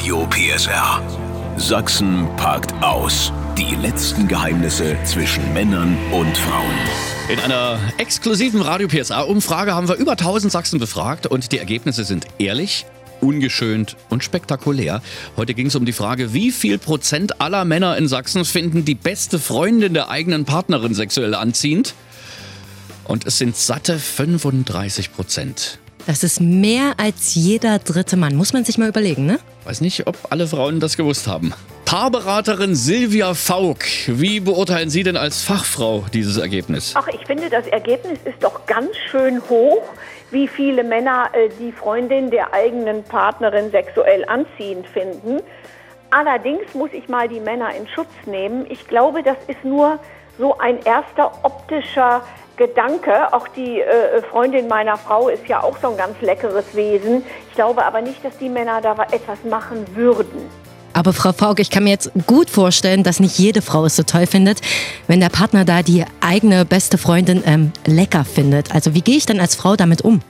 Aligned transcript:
Radio 0.00 0.26
PSR. 0.28 1.02
Sachsen 1.58 2.26
packt 2.38 2.72
aus. 2.82 3.30
Die 3.58 3.74
letzten 3.74 4.26
Geheimnisse 4.28 4.96
zwischen 5.04 5.52
Männern 5.52 5.94
und 6.10 6.38
Frauen. 6.38 6.74
In 7.28 7.38
einer 7.38 7.78
exklusiven 7.98 8.62
Radio 8.62 8.88
PSA-Umfrage 8.88 9.74
haben 9.74 9.88
wir 9.88 9.96
über 9.96 10.12
1000 10.12 10.50
Sachsen 10.50 10.80
befragt 10.80 11.26
und 11.26 11.52
die 11.52 11.58
Ergebnisse 11.58 12.04
sind 12.04 12.26
ehrlich, 12.38 12.86
ungeschönt 13.20 13.98
und 14.08 14.24
spektakulär. 14.24 15.02
Heute 15.36 15.52
ging 15.52 15.66
es 15.66 15.76
um 15.76 15.84
die 15.84 15.92
Frage, 15.92 16.32
wie 16.32 16.50
viel 16.50 16.78
Prozent 16.78 17.42
aller 17.42 17.66
Männer 17.66 17.98
in 17.98 18.08
Sachsen 18.08 18.46
finden 18.46 18.86
die 18.86 18.94
beste 18.94 19.38
Freundin 19.38 19.92
der 19.92 20.08
eigenen 20.08 20.46
Partnerin 20.46 20.94
sexuell 20.94 21.34
anziehend? 21.34 21.92
Und 23.04 23.26
es 23.26 23.36
sind 23.36 23.54
satte 23.54 23.98
35 23.98 25.12
Prozent. 25.12 25.78
Das 26.06 26.24
ist 26.24 26.40
mehr 26.40 26.94
als 26.96 27.34
jeder 27.34 27.78
dritte 27.78 28.16
Mann. 28.16 28.34
Muss 28.34 28.52
man 28.52 28.64
sich 28.64 28.78
mal 28.78 28.88
überlegen, 28.88 29.26
ne? 29.26 29.38
Weiß 29.64 29.80
nicht, 29.80 30.06
ob 30.06 30.16
alle 30.30 30.46
Frauen 30.46 30.80
das 30.80 30.96
gewusst 30.96 31.26
haben. 31.26 31.52
Paarberaterin 31.84 32.74
Silvia 32.74 33.34
Faulk, 33.34 33.84
wie 34.06 34.40
beurteilen 34.40 34.90
Sie 34.90 35.02
denn 35.02 35.16
als 35.16 35.42
Fachfrau 35.42 36.04
dieses 36.14 36.36
Ergebnis? 36.36 36.94
Ach, 36.96 37.08
ich 37.08 37.26
finde, 37.26 37.50
das 37.50 37.66
Ergebnis 37.66 38.18
ist 38.24 38.42
doch 38.42 38.64
ganz 38.66 38.90
schön 39.10 39.42
hoch, 39.50 39.82
wie 40.30 40.46
viele 40.46 40.84
Männer 40.84 41.28
äh, 41.32 41.48
die 41.58 41.72
Freundin 41.72 42.30
der 42.30 42.54
eigenen 42.54 43.02
Partnerin 43.02 43.70
sexuell 43.72 44.24
anziehend 44.26 44.86
finden. 44.86 45.40
Allerdings 46.10 46.74
muss 46.74 46.90
ich 46.92 47.08
mal 47.08 47.28
die 47.28 47.40
Männer 47.40 47.74
in 47.74 47.88
Schutz 47.88 48.10
nehmen. 48.24 48.66
Ich 48.68 48.86
glaube, 48.86 49.22
das 49.22 49.36
ist 49.48 49.64
nur 49.64 49.98
so 50.38 50.58
ein 50.58 50.80
erster 50.84 51.44
optischer 51.44 52.22
Gedanke. 52.60 53.32
Auch 53.32 53.48
die 53.48 53.80
äh, 53.80 54.20
Freundin 54.30 54.68
meiner 54.68 54.98
Frau 54.98 55.30
ist 55.30 55.48
ja 55.48 55.62
auch 55.62 55.78
so 55.80 55.88
ein 55.88 55.96
ganz 55.96 56.20
leckeres 56.20 56.74
Wesen. 56.74 57.24
Ich 57.48 57.54
glaube 57.54 57.82
aber 57.82 58.02
nicht, 58.02 58.22
dass 58.22 58.36
die 58.36 58.50
Männer 58.50 58.82
da 58.82 58.92
etwas 59.10 59.42
machen 59.48 59.86
würden. 59.94 60.50
Aber 60.92 61.14
Frau 61.14 61.32
Faulk, 61.32 61.58
ich 61.58 61.70
kann 61.70 61.84
mir 61.84 61.90
jetzt 61.90 62.10
gut 62.26 62.50
vorstellen, 62.50 63.02
dass 63.02 63.18
nicht 63.18 63.38
jede 63.38 63.62
Frau 63.62 63.86
es 63.86 63.96
so 63.96 64.02
toll 64.02 64.26
findet, 64.26 64.60
wenn 65.06 65.20
der 65.20 65.30
Partner 65.30 65.64
da 65.64 65.82
die 65.82 66.04
eigene 66.20 66.66
beste 66.66 66.98
Freundin 66.98 67.42
ähm, 67.46 67.72
lecker 67.86 68.24
findet. 68.26 68.74
Also 68.74 68.94
wie 68.94 69.00
gehe 69.00 69.16
ich 69.16 69.24
denn 69.24 69.40
als 69.40 69.54
Frau 69.54 69.76
damit 69.76 70.02
um? 70.02 70.20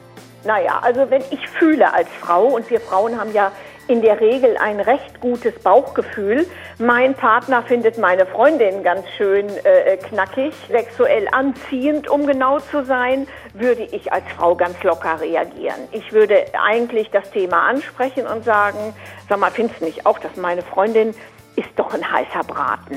Naja, 0.45 0.79
also 0.83 1.11
wenn 1.11 1.23
ich 1.31 1.49
fühle 1.59 1.93
als 1.93 2.09
Frau, 2.21 2.45
und 2.45 2.71
wir 2.71 2.81
Frauen 2.81 3.19
haben 3.19 3.33
ja 3.35 3.51
in 3.91 4.03
der 4.03 4.21
Regel 4.21 4.57
ein 4.57 4.79
recht 4.79 5.21
gutes 5.21 5.59
Bauchgefühl. 5.59 6.47
Mein 6.79 7.15
Partner 7.15 7.65
findet 7.65 7.99
meine 7.99 8.25
Freundin 8.25 8.85
ganz 8.85 9.05
schön 9.17 9.49
äh, 9.65 9.97
knackig, 9.97 10.55
sexuell 10.69 11.27
anziehend, 11.33 12.09
um 12.09 12.25
genau 12.25 12.61
zu 12.61 12.85
sein, 12.85 13.27
würde 13.53 13.83
ich 13.83 14.13
als 14.13 14.25
Frau 14.37 14.55
ganz 14.55 14.81
locker 14.85 15.21
reagieren. 15.21 15.89
Ich 15.91 16.13
würde 16.13 16.45
eigentlich 16.63 17.11
das 17.11 17.29
Thema 17.33 17.69
ansprechen 17.69 18.29
und 18.29 18.45
sagen, 18.45 18.95
sag 19.29 19.41
mal, 19.41 19.51
findest 19.51 19.81
du 19.81 19.87
nicht 19.87 20.07
auch, 20.07 20.21
dass 20.21 20.37
meine 20.37 20.63
Freundin 20.63 21.13
ist 21.57 21.71
doch 21.75 21.93
ein 21.93 22.13
heißer 22.13 22.45
Braten. 22.47 22.97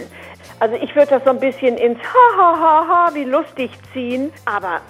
Also 0.60 0.76
ich 0.76 0.96
würde 0.96 1.10
das 1.10 1.24
so 1.24 1.32
ein 1.32 1.40
bisschen 1.40 1.76
ins 1.76 2.00
Ha 2.00 2.38
ha 2.38 2.60
ha 2.60 2.88
ha 2.88 3.10
wie 3.16 3.24
lustig 3.24 3.72
ziehen, 3.94 4.32
aber 4.46 4.82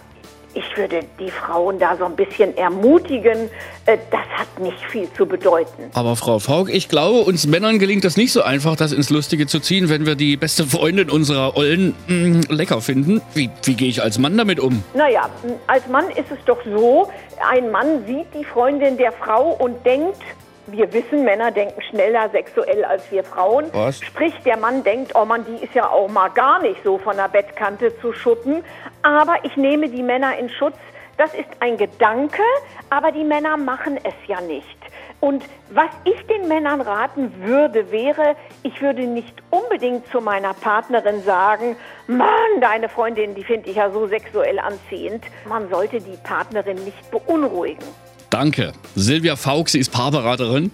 ich 0.53 0.77
würde 0.77 1.01
die 1.19 1.29
Frauen 1.29 1.79
da 1.79 1.95
so 1.97 2.05
ein 2.05 2.15
bisschen 2.15 2.55
ermutigen, 2.57 3.49
äh, 3.85 3.97
das 4.11 4.21
hat 4.37 4.59
nicht 4.59 4.79
viel 4.89 5.11
zu 5.13 5.25
bedeuten. 5.25 5.89
Aber 5.93 6.15
Frau 6.15 6.39
Faulk, 6.39 6.69
ich 6.73 6.89
glaube, 6.89 7.19
uns 7.19 7.47
Männern 7.47 7.79
gelingt 7.79 8.03
das 8.03 8.17
nicht 8.17 8.31
so 8.31 8.41
einfach, 8.41 8.75
das 8.75 8.91
ins 8.91 9.09
Lustige 9.09 9.47
zu 9.47 9.59
ziehen, 9.59 9.89
wenn 9.89 10.05
wir 10.05 10.15
die 10.15 10.37
beste 10.37 10.65
Freundin 10.65 11.09
unserer 11.09 11.57
Ollen 11.57 11.95
mh, 12.07 12.15
mm, 12.15 12.41
lecker 12.49 12.81
finden. 12.81 13.21
Wie, 13.33 13.49
wie 13.63 13.73
gehe 13.73 13.89
ich 13.89 14.01
als 14.01 14.19
Mann 14.19 14.37
damit 14.37 14.59
um? 14.59 14.83
Naja, 14.93 15.29
als 15.67 15.87
Mann 15.87 16.09
ist 16.11 16.31
es 16.31 16.39
doch 16.45 16.59
so, 16.65 17.09
ein 17.49 17.71
Mann 17.71 18.05
sieht 18.05 18.27
die 18.33 18.45
Freundin 18.45 18.97
der 18.97 19.11
Frau 19.11 19.51
und 19.51 19.85
denkt, 19.85 20.21
wir 20.67 20.91
wissen, 20.93 21.23
Männer 21.23 21.51
denken 21.51 21.81
schneller 21.81 22.29
sexuell 22.29 22.85
als 22.85 23.11
wir 23.11 23.23
Frauen. 23.23 23.65
Was? 23.73 23.99
Sprich, 23.99 24.33
der 24.45 24.57
Mann 24.57 24.83
denkt, 24.83 25.13
oh 25.15 25.25
Mann, 25.25 25.45
die 25.45 25.63
ist 25.63 25.73
ja 25.73 25.89
auch 25.89 26.09
mal 26.09 26.29
gar 26.29 26.61
nicht 26.61 26.83
so 26.83 26.97
von 26.97 27.17
der 27.17 27.27
Bettkante 27.27 27.97
zu 27.99 28.13
schuppen. 28.13 28.63
Aber 29.01 29.35
ich 29.43 29.57
nehme 29.57 29.89
die 29.89 30.03
Männer 30.03 30.37
in 30.37 30.49
Schutz. 30.49 30.77
Das 31.17 31.33
ist 31.33 31.49
ein 31.59 31.77
Gedanke, 31.77 32.41
aber 32.89 33.11
die 33.11 33.23
Männer 33.23 33.55
machen 33.55 33.99
es 34.03 34.15
ja 34.27 34.41
nicht. 34.41 34.77
Und 35.19 35.45
was 35.69 35.89
ich 36.03 36.21
den 36.27 36.47
Männern 36.47 36.81
raten 36.81 37.31
würde, 37.43 37.91
wäre, 37.91 38.35
ich 38.63 38.81
würde 38.81 39.03
nicht 39.03 39.41
unbedingt 39.51 40.05
zu 40.07 40.19
meiner 40.19 40.53
Partnerin 40.53 41.23
sagen, 41.23 41.77
Mann, 42.07 42.59
deine 42.59 42.89
Freundin, 42.89 43.35
die 43.35 43.43
finde 43.43 43.69
ich 43.69 43.77
ja 43.77 43.89
so 43.89 44.07
sexuell 44.07 44.59
anziehend. 44.59 45.23
Man 45.47 45.69
sollte 45.69 46.01
die 46.01 46.17
Partnerin 46.23 46.83
nicht 46.83 47.09
beunruhigen. 47.09 47.85
Danke. 48.33 48.73
Silvia 48.95 49.35
Faulk, 49.35 49.69
sie 49.69 49.77
ist 49.77 49.91
Paarberaterin. 49.91 50.71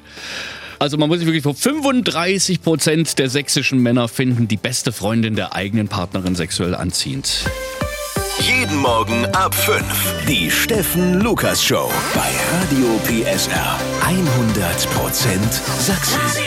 Also 0.79 0.95
man 0.95 1.09
muss 1.09 1.17
sich 1.17 1.27
wirklich 1.27 1.43
vor 1.43 1.55
35 1.55 2.61
Prozent 2.61 3.19
der 3.19 3.29
sächsischen 3.29 3.79
Männer 3.79 4.07
finden 4.07 4.47
die 4.47 4.55
beste 4.55 4.93
Freundin 4.93 5.35
der 5.35 5.53
eigenen 5.53 5.89
Partnerin 5.89 6.35
sexuell 6.35 6.73
anziehend. 6.73 7.43
Jeden 8.39 8.77
Morgen 8.77 9.25
ab 9.33 9.53
5. 9.53 9.83
Die 10.25 10.49
Steffen 10.49 11.19
Lukas 11.19 11.61
Show 11.61 11.91
bei 12.15 12.29
Radio 12.61 12.97
PSR. 13.03 13.77
100 14.05 14.89
Prozent 14.91 15.53
Sachsen. 15.79 16.38